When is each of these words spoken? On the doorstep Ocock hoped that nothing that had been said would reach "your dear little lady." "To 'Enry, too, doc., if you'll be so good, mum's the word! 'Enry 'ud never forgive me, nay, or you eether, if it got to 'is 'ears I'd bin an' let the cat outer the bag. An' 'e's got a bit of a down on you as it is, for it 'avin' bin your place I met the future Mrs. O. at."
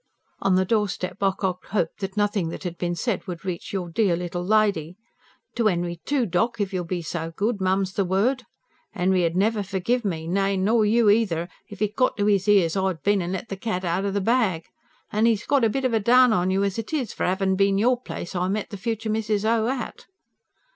On 0.39 0.55
the 0.55 0.65
doorstep 0.65 1.21
Ocock 1.21 1.65
hoped 1.65 1.99
that 1.99 2.17
nothing 2.17 2.49
that 2.49 2.63
had 2.63 2.75
been 2.79 2.95
said 2.95 3.27
would 3.27 3.45
reach 3.45 3.71
"your 3.71 3.87
dear 3.87 4.15
little 4.15 4.43
lady." 4.43 4.97
"To 5.53 5.67
'Enry, 5.67 6.01
too, 6.05 6.25
doc., 6.25 6.59
if 6.59 6.73
you'll 6.73 6.85
be 6.85 7.03
so 7.03 7.33
good, 7.35 7.61
mum's 7.61 7.93
the 7.93 8.03
word! 8.03 8.47
'Enry 8.95 9.25
'ud 9.27 9.35
never 9.35 9.61
forgive 9.61 10.03
me, 10.03 10.27
nay, 10.27 10.57
or 10.67 10.87
you 10.87 11.05
eether, 11.05 11.47
if 11.69 11.83
it 11.83 11.95
got 11.95 12.17
to 12.17 12.27
'is 12.27 12.47
'ears 12.47 12.75
I'd 12.75 13.03
bin 13.03 13.21
an' 13.21 13.31
let 13.33 13.49
the 13.49 13.55
cat 13.57 13.85
outer 13.85 14.09
the 14.09 14.21
bag. 14.21 14.65
An' 15.11 15.27
'e's 15.27 15.45
got 15.45 15.63
a 15.63 15.69
bit 15.69 15.85
of 15.85 15.93
a 15.93 15.99
down 15.99 16.33
on 16.33 16.49
you 16.49 16.63
as 16.63 16.79
it 16.79 16.93
is, 16.93 17.13
for 17.13 17.23
it 17.23 17.27
'avin' 17.29 17.55
bin 17.55 17.77
your 17.77 18.01
place 18.01 18.33
I 18.35 18.47
met 18.47 18.71
the 18.71 18.77
future 18.77 19.11
Mrs. 19.11 19.45
O. 19.45 19.67
at." 19.67 20.07